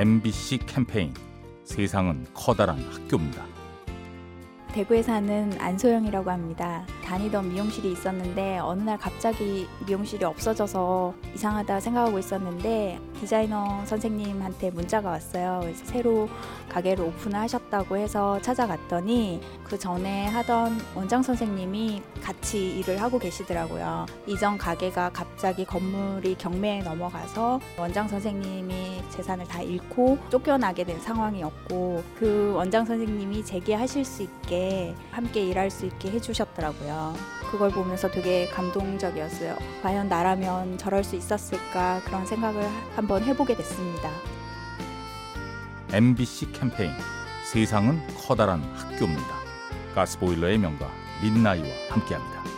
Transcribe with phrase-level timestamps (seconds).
[0.00, 1.12] MBC 캠페인
[1.62, 3.44] 세상은 커다란 학교입니다.
[4.72, 6.86] 대구에 사는 안소영이라고 합니다.
[7.10, 15.58] 다니던 미용실이 있었는데 어느 날 갑자기 미용실이 없어져서 이상하다 생각하고 있었는데 디자이너 선생님한테 문자가 왔어요.
[15.62, 16.28] 그래서 새로
[16.68, 24.06] 가게를 오픈을 하셨다고 해서 찾아갔더니 그 전에 하던 원장 선생님이 같이 일을 하고 계시더라고요.
[24.26, 32.52] 이전 가게가 갑자기 건물이 경매에 넘어가서 원장 선생님이 재산을 다 잃고 쫓겨나게 된 상황이었고 그
[32.54, 36.99] 원장 선생님이 재기하실 수 있게 함께 일할 수 있게 해주셨더라고요.
[37.50, 39.56] 그걸 보면서 되게 감동적이었어요.
[39.82, 42.62] 과연 나라면 저럴 수 있었을까 그런 생각을
[42.94, 44.10] 한번 해보게 됐습니다.
[45.92, 46.92] MBC 캠페인
[47.44, 49.40] 세상은 커다란 학교입니다.
[49.94, 50.88] 가스보일러의 명가
[51.22, 52.49] 민나이와 함께합니다.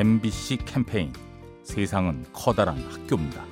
[0.00, 1.12] MBC 캠페인
[1.62, 3.44] 세상은 커다란 학교입니다.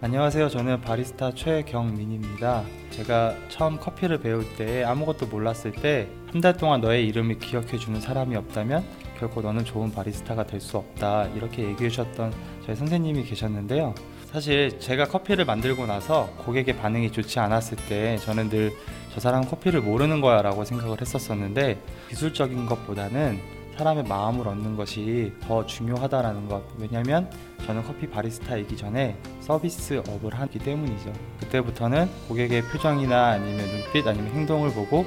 [0.00, 0.48] 안녕하세요.
[0.48, 2.64] 저는 바리스타 최경민입니다.
[2.88, 8.00] 제가 처음 커피를 배울 때 아무것도 몰랐을 때 한 달 동안 너의 이름을 기억해 주는
[8.00, 8.82] 사람이 없다면
[9.18, 11.26] 결코 너는 좋은 바리스타가 될 수 없다.
[11.34, 12.32] 이렇게 얘기해 주셨던
[12.64, 13.94] 저희 선생님이 계셨는데요.
[14.32, 18.72] 사실 제가 커피를 만들고 나서 고객의 반응이 좋지 않았을 때 저는 늘
[19.16, 23.40] 저 사람 커피를 모르는 거야 라고 생각을 했었었는데 기술적인 것보다는
[23.76, 26.62] 사람의 마음을 얻는 것이 더 중요하다라는 것.
[26.78, 27.30] 왜냐하면
[27.66, 31.12] 저는 커피 바리스타이기 전에 서비스 업을 하기 때문이죠.
[31.40, 35.04] 그때부터는 고객의 표정이나 아니면 눈빛 아니면 행동을 보고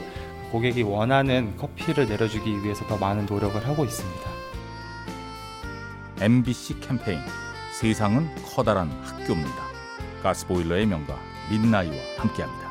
[0.52, 4.30] 고객이 원하는 커피를 내려주기 위해서 더 많은 노력을 하고 있습니다.
[6.22, 7.20] MBC 캠페인
[7.74, 9.70] 세상은 커다란 학교입니다.
[10.22, 11.18] 가스보일러의 명가
[11.50, 12.69] 민나이와 함께합니다.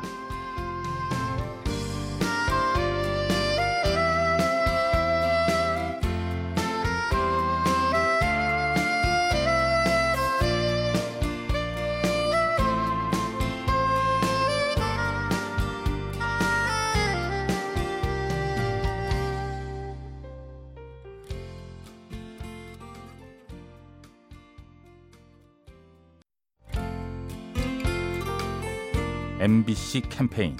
[29.39, 30.57] MBC 캠페인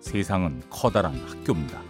[0.00, 1.80] 세상은 커다란 학교입니다.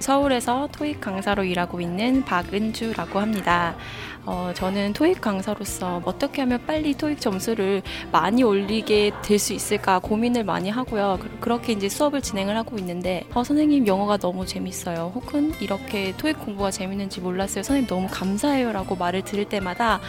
[0.00, 3.76] 서울에서 토익 강사로 일하고 있는 박은주라고 합니다.
[4.24, 10.42] 어, 저는 토익 강사로서 어떻게 하면 빨리 토익 점수를 많이 올리게 될 수 있을까 고민을
[10.42, 11.20] 많이 하고요.
[11.40, 15.12] 그렇게 이제 수업을 진행을 하고 있는데 어, 선생님 영어가 너무 재밌어요.
[15.14, 17.62] 혹은 이렇게 토익 공부가 재밌는지 몰랐어요.
[17.62, 20.00] 선생님 너무 감사해요라고 말을 들을 때마다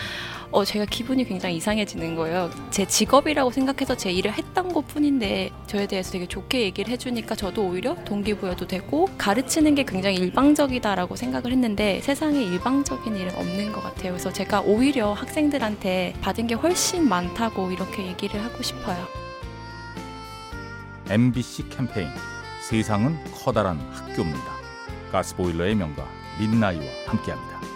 [0.53, 2.51] 어, 제가 기분이 굉장히 이상해지는 거예요.
[2.69, 7.67] 제 직업이라고 생각해서 제 일을 했던 것 뿐인데 저에 대해서 되게 좋게 얘기를 해주니까 저도
[7.67, 14.11] 오히려 동기부여도 되고 가르치는 게 굉장히 일방적이다라고 생각을 했는데 세상에 일방적인 일은 없는 것 같아요.
[14.11, 19.07] 그래서 제가 오히려 학생들한테 받은 게 훨씬 많다고 이렇게 얘기를 하고 싶어요.
[21.09, 22.09] MBC 캠페인
[22.61, 24.53] 세상은 커다란 학교입니다.
[25.11, 26.07] 가스보일러의 명가
[26.39, 27.72] 민나이와 함께합니다.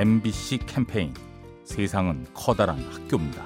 [0.00, 1.12] MBC 캠페인
[1.62, 3.44] 세상은 커다란 학교입니다.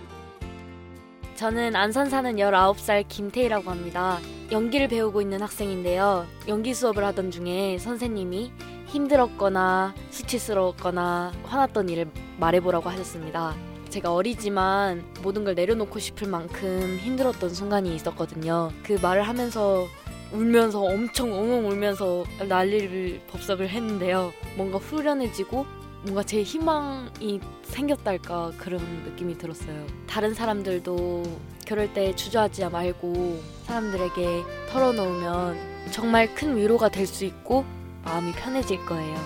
[1.35, 4.21] 저는 안산 사는 19살 김태희라고 합니다.
[4.53, 6.27] 연기를 배우고 있는 학생인데요.
[6.47, 8.53] 연기 수업을 하던 중에 선생님이
[8.87, 12.09] 힘들었거나 수치스러웠거나 화났던 일을
[12.39, 13.57] 말해보라고 하셨습니다.
[13.89, 18.71] 제가 어리지만 모든 걸 내려놓고 싶을 만큼 힘들었던 순간이 있었거든요.
[18.85, 19.89] 그 말을 하면서
[20.31, 24.33] 울면서 엄청 엉엉 울면서 난리를 법석을 했는데요.
[24.57, 29.87] 뭔가 후련해지고 뭔가 제 희망이 생겼달까 그런 느낌이 들었어요.
[30.07, 31.23] 다른 사람들도
[31.67, 35.57] 그럴 때 주저하지 말고 사람들에게 털어놓으면
[35.91, 37.65] 정말 큰 위로가 될 수 있고
[38.05, 39.17] 마음이 편해질 거예요.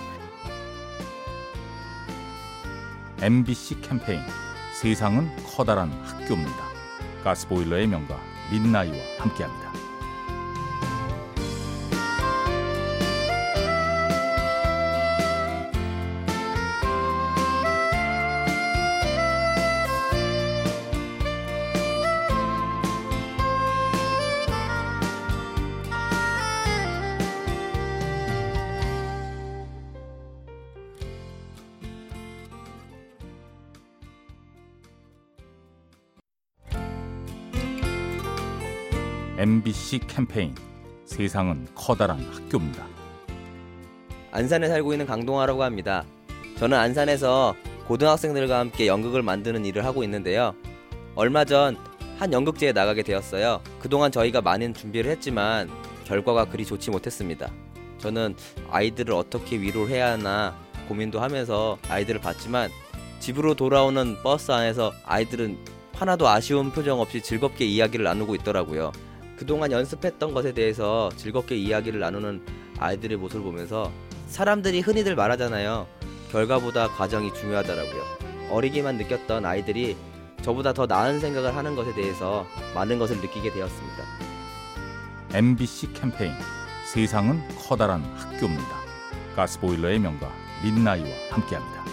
[3.21, 4.21] MBC 캠페인
[4.81, 6.69] 세상은 커다란 학교입니다.
[7.25, 8.17] 가스보일러의 명가
[8.51, 9.73] 민나이와 함께합니다.
[39.39, 40.53] MBC 캠페인
[41.05, 42.85] 세상은 커다란 학교입니다.
[44.31, 46.03] 안산에 살고 있는 강동아라고 합니다.
[46.57, 47.55] 저는 안산에서
[47.87, 50.53] 고등학생들과 함께 연극을 만드는 일을 하고 있는데요.
[51.15, 51.89] 얼마 전
[52.19, 53.61] 한 연극제에 나가게 되었어요.
[53.79, 55.69] 그동안 저희가 많은 준비를 했지만
[56.03, 57.49] 결과가 그리 좋지 못했습니다.
[57.97, 58.35] 저는
[58.69, 60.53] 아이들을 어떻게 위로를 해야 하나
[60.89, 62.71] 고민도 하면서 아이들을 봤지만
[63.21, 65.57] 집으로 돌아오는 버스 안에서 아이들은
[65.93, 68.91] 하나도 아쉬운 표정 없이 즐겁게 이야기를 나누고 있더라고요.
[69.39, 72.41] 그동안 연습했던 것에 대해서 즐겁게 이야기를 나누는
[72.77, 73.89] 아이들의 모습을 보면서
[74.27, 75.87] 사람들이 흔히들 말하잖아요.
[76.29, 78.03] 결과보다 과정이 중요하더라고요.
[78.51, 79.95] 어리기만 느꼈던 아이들이
[80.41, 82.45] 저보다 더 나은 생각을 하는 것에 대해서
[82.75, 84.03] 많은 것을 느끼게 되었습니다.
[85.33, 86.33] MBC 캠페인
[86.91, 88.75] 세상은 커다란 학교입니다.
[89.37, 90.29] 가스보일러의 명가
[90.65, 91.88] 민나이와 함께합니다.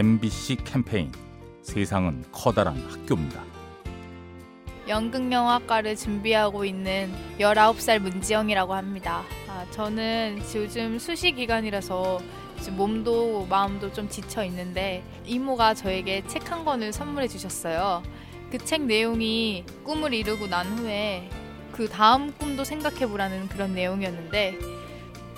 [0.00, 1.12] MBC 캠페인
[1.60, 3.44] 세상은 커다란 학교입니다.
[4.88, 9.22] 연극영화과를 준비하고 있는 19살 문지영이라고 합니다.
[9.46, 12.18] 아, 저는 요즘 수시 기간이라서
[12.78, 18.02] 몸도 마음도 좀 지쳐 있는데 이모가 저에게 책 한 권을 선물해 주셨어요.
[18.50, 21.28] 그 책 내용이 꿈을 이루고 난 후에
[21.72, 24.56] 그 다음 꿈도 생각해 보라는 그런 내용이었는데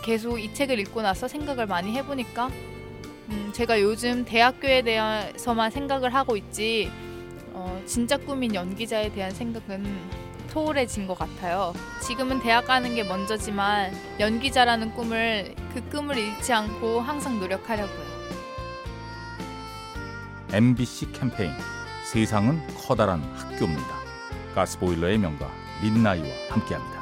[0.05, 2.49] 계속 이 책을 읽고 나서 생각을 많이 해보니까
[3.29, 6.91] 음, 제가 요즘 대학교에 대해서만 생각을 하고 있지
[7.53, 9.85] 어, 진짜 꿈인 연기자에 대한 생각은
[10.49, 11.73] 소홀해진 것 같아요.
[12.03, 18.13] 지금은 대학 가는 게 먼저지만 연기자라는 꿈을 그 꿈을 잃지 않고 항상 노력하려고요.
[20.53, 21.53] MBC 캠페인
[22.05, 24.03] 세상은 커다란 학교입니다.
[24.55, 25.51] 가스보일러의 명가
[25.83, 27.02] 민나이와 함께합니다.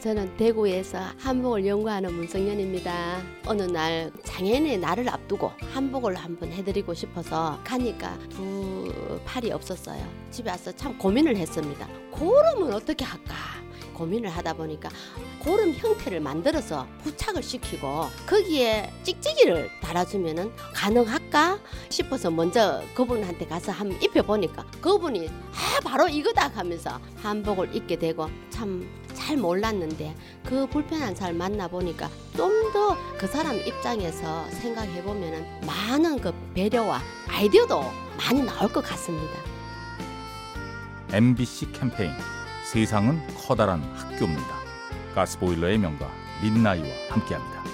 [0.00, 3.20] 저는 대구에서 한복을 연구하는 문성연입니다.
[3.46, 8.92] 어느 날 장애인의 날을 앞두고 한복을 한번 해드리고 싶어서 가니까 두
[9.24, 10.06] 팔이 없었어요.
[10.30, 11.88] 집에 와서 참 고민을 했습니다.
[12.12, 13.34] 고름은 어떻게 할까?
[13.94, 14.88] 고민을 하다 보니까
[15.40, 24.64] 고름 형태를 만들어서 부착을 시키고 거기에 찍찍이를 달아주면은 가능할까 싶어서 먼저 그분한테 가서 한번 입혀보니까
[24.80, 28.88] 그분이 아 바로 이거다 하면서 한복을 입게 되고 참
[29.28, 30.14] 잘 몰랐는데
[30.46, 37.82] 그 불편한 사람 만나보니까 좀 더 그 사람 입장에서 생각해 보면은 많은 그 배려와 아이디어도
[38.16, 39.34] 많이 나올 것 같습니다.
[41.12, 42.12] MBC 캠페인
[42.72, 44.54] 세상은 커다란 학교입니다.
[45.14, 46.10] 가스보일러의 명가
[46.42, 47.64] 민나이와 함께합니다.